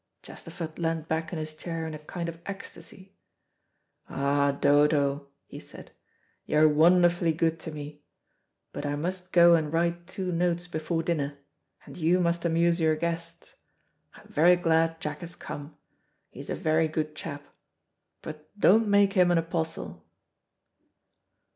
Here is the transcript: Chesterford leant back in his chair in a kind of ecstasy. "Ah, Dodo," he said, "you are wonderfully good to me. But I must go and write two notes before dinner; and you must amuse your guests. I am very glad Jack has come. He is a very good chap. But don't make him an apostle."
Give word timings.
Chesterford 0.23 0.79
leant 0.79 1.07
back 1.07 1.31
in 1.31 1.37
his 1.37 1.53
chair 1.53 1.85
in 1.85 1.93
a 1.93 1.99
kind 1.99 2.27
of 2.27 2.39
ecstasy. 2.47 3.13
"Ah, 4.09 4.49
Dodo," 4.51 5.27
he 5.45 5.59
said, 5.59 5.91
"you 6.47 6.57
are 6.57 6.67
wonderfully 6.67 7.31
good 7.31 7.59
to 7.59 7.71
me. 7.71 8.01
But 8.73 8.83
I 8.83 8.95
must 8.95 9.31
go 9.31 9.53
and 9.53 9.71
write 9.71 10.07
two 10.07 10.31
notes 10.31 10.65
before 10.65 11.03
dinner; 11.03 11.37
and 11.85 11.97
you 11.97 12.19
must 12.19 12.43
amuse 12.45 12.79
your 12.81 12.95
guests. 12.95 13.53
I 14.15 14.21
am 14.21 14.27
very 14.27 14.55
glad 14.55 14.99
Jack 14.99 15.19
has 15.19 15.35
come. 15.35 15.77
He 16.31 16.39
is 16.39 16.49
a 16.49 16.55
very 16.55 16.87
good 16.87 17.15
chap. 17.15 17.45
But 18.23 18.49
don't 18.59 18.87
make 18.87 19.13
him 19.13 19.29
an 19.29 19.37
apostle." 19.37 20.03